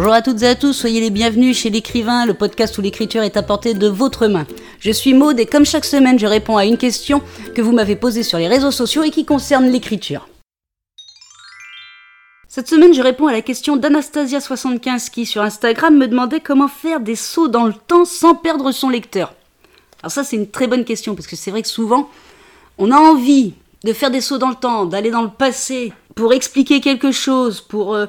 Bonjour 0.00 0.12
à 0.12 0.22
toutes 0.22 0.42
et 0.42 0.46
à 0.46 0.54
tous, 0.54 0.74
soyez 0.74 1.00
les 1.00 1.10
bienvenus 1.10 1.58
chez 1.58 1.70
l'écrivain, 1.70 2.24
le 2.24 2.32
podcast 2.32 2.78
où 2.78 2.80
l'écriture 2.80 3.24
est 3.24 3.36
apportée 3.36 3.74
de 3.74 3.88
votre 3.88 4.28
main. 4.28 4.46
Je 4.78 4.92
suis 4.92 5.12
Maude 5.12 5.40
et 5.40 5.46
comme 5.46 5.66
chaque 5.66 5.84
semaine, 5.84 6.20
je 6.20 6.26
réponds 6.28 6.56
à 6.56 6.64
une 6.64 6.78
question 6.78 7.20
que 7.56 7.62
vous 7.62 7.72
m'avez 7.72 7.96
posée 7.96 8.22
sur 8.22 8.38
les 8.38 8.46
réseaux 8.46 8.70
sociaux 8.70 9.02
et 9.02 9.10
qui 9.10 9.24
concerne 9.24 9.66
l'écriture. 9.66 10.28
Cette 12.46 12.68
semaine, 12.68 12.94
je 12.94 13.02
réponds 13.02 13.26
à 13.26 13.32
la 13.32 13.42
question 13.42 13.76
d'Anastasia75 13.76 15.10
qui, 15.10 15.26
sur 15.26 15.42
Instagram, 15.42 15.96
me 15.96 16.06
demandait 16.06 16.38
comment 16.38 16.68
faire 16.68 17.00
des 17.00 17.16
sauts 17.16 17.48
dans 17.48 17.64
le 17.64 17.74
temps 17.74 18.04
sans 18.04 18.36
perdre 18.36 18.70
son 18.70 18.90
lecteur. 18.90 19.34
Alors 20.04 20.12
ça, 20.12 20.22
c'est 20.22 20.36
une 20.36 20.48
très 20.48 20.68
bonne 20.68 20.84
question 20.84 21.16
parce 21.16 21.26
que 21.26 21.34
c'est 21.34 21.50
vrai 21.50 21.62
que 21.62 21.68
souvent, 21.68 22.08
on 22.78 22.92
a 22.92 22.96
envie 22.96 23.54
de 23.82 23.92
faire 23.92 24.12
des 24.12 24.20
sauts 24.20 24.38
dans 24.38 24.50
le 24.50 24.54
temps, 24.54 24.86
d'aller 24.86 25.10
dans 25.10 25.22
le 25.22 25.30
passé 25.30 25.92
pour 26.14 26.32
expliquer 26.32 26.80
quelque 26.80 27.10
chose, 27.10 27.60
pour 27.60 27.96
euh, 27.96 28.06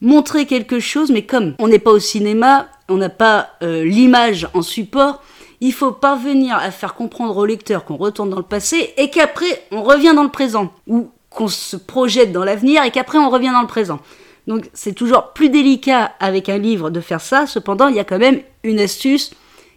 montrer 0.00 0.46
quelque 0.46 0.80
chose, 0.80 1.10
mais 1.10 1.22
comme 1.22 1.54
on 1.58 1.68
n'est 1.68 1.78
pas 1.78 1.90
au 1.90 1.98
cinéma, 1.98 2.68
on 2.88 2.96
n'a 2.96 3.08
pas 3.08 3.50
euh, 3.62 3.84
l'image 3.84 4.48
en 4.54 4.62
support, 4.62 5.22
il 5.60 5.72
faut 5.72 5.92
parvenir 5.92 6.56
à 6.56 6.70
faire 6.70 6.94
comprendre 6.94 7.36
au 7.36 7.44
lecteur 7.44 7.84
qu'on 7.84 7.96
retourne 7.96 8.30
dans 8.30 8.36
le 8.36 8.42
passé 8.42 8.94
et 8.96 9.10
qu'après 9.10 9.66
on 9.72 9.82
revient 9.82 10.12
dans 10.14 10.22
le 10.22 10.30
présent, 10.30 10.72
ou 10.86 11.10
qu'on 11.30 11.48
se 11.48 11.76
projette 11.76 12.32
dans 12.32 12.44
l'avenir 12.44 12.84
et 12.84 12.90
qu'après 12.90 13.18
on 13.18 13.28
revient 13.28 13.50
dans 13.52 13.62
le 13.62 13.66
présent. 13.66 13.98
Donc 14.46 14.70
c'est 14.72 14.94
toujours 14.94 15.32
plus 15.32 15.50
délicat 15.50 16.12
avec 16.20 16.48
un 16.48 16.58
livre 16.58 16.90
de 16.90 17.00
faire 17.00 17.20
ça, 17.20 17.46
cependant 17.46 17.88
il 17.88 17.96
y 17.96 18.00
a 18.00 18.04
quand 18.04 18.18
même 18.18 18.40
une 18.62 18.80
astuce 18.80 19.32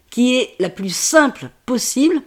qui 0.10 0.36
est 0.36 0.56
la 0.60 0.70
plus 0.70 0.94
simple 0.94 1.50
possible, 1.66 2.22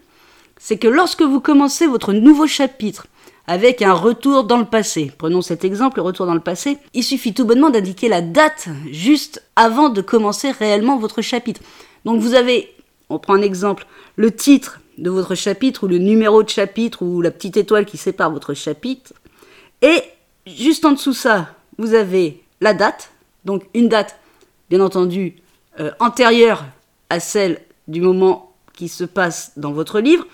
c'est 0.59 0.79
que 0.79 0.89
lorsque 0.89 1.23
vous 1.23 1.41
commencez 1.41 1.87
votre 1.87 2.13
nouveau 2.13 2.47
chapitre 2.47 3.07
avec 3.47 3.83
un 3.83 3.93
retour 3.93 4.45
dans 4.45 4.57
le 4.59 4.65
passé. 4.65 5.13
Prenons 5.19 5.43
cet 5.43 5.65
exemple, 5.65 5.99
le 5.99 6.03
retour 6.03 6.27
dans 6.27 6.35
le 6.35 6.41
passé. 6.41 6.79
Il 6.95 7.05
suffit 7.05 7.35
tout 7.35 7.45
bonnement 7.45 7.71
d'indiquer 7.71 8.09
la 8.09 8.23
date 8.23 8.69
juste 8.91 9.43
avant 9.57 9.91
de 9.91 10.01
commencer 10.01 10.51
réellement 10.51 10.99
votre 10.99 11.23
chapitre. 11.23 11.61
Donc 12.05 12.21
vous 12.21 12.35
avez, 12.35 12.75
on 13.11 13.19
prend 13.19 13.35
un 13.35 13.43
exemple, 13.43 13.87
le 14.17 14.35
titre 14.35 14.81
de 14.99 15.11
votre 15.11 15.35
chapitre 15.35 15.85
ou 15.85 15.89
le 15.89 15.99
numéro 15.99 16.43
de 16.43 16.49
chapitre 16.49 17.03
ou 17.03 17.21
la 17.21 17.31
petite 17.31 17.57
étoile 17.57 17.85
qui 17.85 17.97
sépare 17.97 18.31
votre 18.31 18.55
chapitre. 18.55 19.13
Et 19.83 20.03
juste 20.47 20.85
en 20.85 20.93
dessous 20.93 21.13
ça, 21.13 21.49
vous 21.79 21.95
avez 21.95 22.43
la 22.61 22.73
date, 22.73 23.11
donc 23.45 23.65
une 23.75 23.89
date 23.89 24.19
bien 24.71 24.81
entendu 24.81 25.37
euh, 25.81 25.91
antérieure 26.01 26.65
à 27.11 27.21
celle 27.21 27.61
du 27.89 28.01
moment 28.01 28.53
qui 28.73 28.89
se 28.89 29.05
passe 29.05 29.53
dans 29.57 29.73
votre 29.73 30.01
livre. 30.01 30.27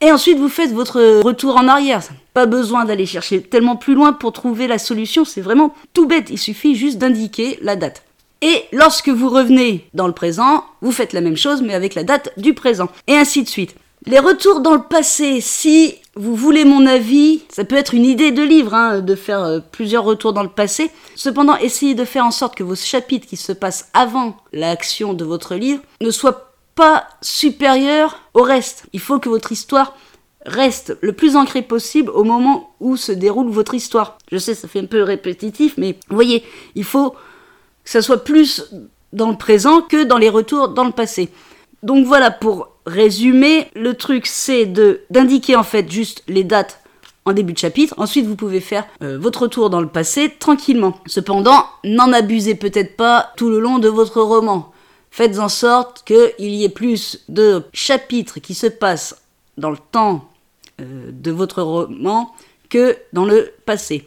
Et 0.00 0.12
ensuite, 0.12 0.38
vous 0.38 0.50
faites 0.50 0.72
votre 0.72 1.22
retour 1.22 1.56
en 1.56 1.68
arrière. 1.68 2.02
Pas 2.34 2.46
besoin 2.46 2.84
d'aller 2.84 3.06
chercher 3.06 3.40
tellement 3.40 3.76
plus 3.76 3.94
loin 3.94 4.12
pour 4.12 4.32
trouver 4.32 4.66
la 4.66 4.78
solution, 4.78 5.24
c'est 5.24 5.40
vraiment 5.40 5.74
tout 5.94 6.06
bête, 6.06 6.28
il 6.28 6.38
suffit 6.38 6.74
juste 6.74 6.98
d'indiquer 6.98 7.58
la 7.62 7.76
date. 7.76 8.02
Et 8.42 8.64
lorsque 8.72 9.08
vous 9.08 9.30
revenez 9.30 9.88
dans 9.94 10.06
le 10.06 10.12
présent, 10.12 10.64
vous 10.82 10.92
faites 10.92 11.14
la 11.14 11.22
même 11.22 11.38
chose 11.38 11.62
mais 11.62 11.72
avec 11.72 11.94
la 11.94 12.04
date 12.04 12.30
du 12.36 12.52
présent. 12.52 12.88
Et 13.06 13.16
ainsi 13.16 13.42
de 13.42 13.48
suite. 13.48 13.74
Les 14.04 14.18
retours 14.18 14.60
dans 14.60 14.74
le 14.74 14.82
passé, 14.82 15.40
si 15.40 15.94
vous 16.14 16.36
voulez 16.36 16.64
mon 16.64 16.86
avis, 16.86 17.42
ça 17.48 17.64
peut 17.64 17.74
être 17.74 17.94
une 17.94 18.04
idée 18.04 18.30
de 18.30 18.42
livre, 18.42 18.72
hein, 18.74 19.00
de 19.00 19.14
faire 19.14 19.42
euh, 19.42 19.58
plusieurs 19.72 20.04
retours 20.04 20.32
dans 20.32 20.42
le 20.42 20.48
passé. 20.48 20.90
Cependant, 21.16 21.56
essayez 21.56 21.94
de 21.94 22.04
faire 22.04 22.24
en 22.24 22.30
sorte 22.30 22.54
que 22.54 22.62
vos 22.62 22.76
chapitres 22.76 23.26
qui 23.26 23.36
se 23.36 23.52
passent 23.52 23.88
avant 23.94 24.36
l'action 24.52 25.12
de 25.12 25.24
votre 25.24 25.56
livre 25.56 25.80
ne 26.00 26.10
soient 26.10 26.45
pas 26.76 27.08
supérieurs 27.22 28.20
au 28.34 28.42
reste. 28.42 28.84
Il 28.92 29.00
faut 29.00 29.18
que 29.18 29.28
votre 29.28 29.50
histoire 29.50 29.96
reste 30.44 30.96
le 31.00 31.12
plus 31.12 31.34
ancré 31.34 31.62
possible 31.62 32.10
au 32.10 32.22
moment 32.22 32.70
où 32.78 32.96
se 32.96 33.10
déroule 33.10 33.48
votre 33.48 33.74
histoire. 33.74 34.18
Je 34.30 34.38
sais, 34.38 34.54
ça 34.54 34.68
fait 34.68 34.78
un 34.80 34.86
peu 34.86 35.02
répétitif, 35.02 35.74
mais 35.76 35.98
vous 36.08 36.14
voyez, 36.14 36.44
il 36.76 36.84
faut 36.84 37.10
que 37.10 37.90
ça 37.90 38.02
soit 38.02 38.22
plus 38.22 38.72
dans 39.12 39.30
le 39.30 39.36
présent 39.36 39.80
que 39.80 40.04
dans 40.04 40.18
les 40.18 40.28
retours 40.28 40.68
dans 40.68 40.84
le 40.84 40.92
passé. 40.92 41.30
Donc 41.82 42.06
voilà, 42.06 42.30
pour 42.30 42.68
résumer, 42.86 43.68
le 43.74 43.94
truc 43.94 44.26
c'est 44.26 44.66
d'indiquer 45.10 45.56
en 45.56 45.64
fait 45.64 45.90
juste 45.90 46.22
les 46.28 46.44
dates 46.44 46.80
en 47.24 47.32
début 47.32 47.52
de 47.52 47.58
chapitre. 47.58 47.94
Ensuite, 47.98 48.26
vous 48.26 48.36
pouvez 48.36 48.60
faire 48.60 48.86
euh, 49.02 49.18
votre 49.18 49.42
retour 49.42 49.68
dans 49.68 49.80
le 49.80 49.88
passé 49.88 50.32
tranquillement. 50.38 50.98
Cependant, 51.06 51.66
n'en 51.82 52.12
abusez 52.12 52.54
peut-être 52.54 52.96
pas 52.96 53.32
tout 53.36 53.50
le 53.50 53.58
long 53.58 53.78
de 53.78 53.88
votre 53.88 54.20
roman. 54.22 54.72
Faites 55.16 55.38
en 55.38 55.48
sorte 55.48 56.04
qu'il 56.04 56.50
y 56.54 56.64
ait 56.64 56.68
plus 56.68 57.24
de 57.30 57.62
chapitres 57.72 58.38
qui 58.38 58.52
se 58.52 58.66
passent 58.66 59.22
dans 59.56 59.70
le 59.70 59.78
temps 59.90 60.28
euh, 60.78 61.10
de 61.10 61.30
votre 61.30 61.62
roman 61.62 62.34
que 62.68 62.98
dans 63.14 63.24
le 63.24 63.50
passé. 63.64 64.06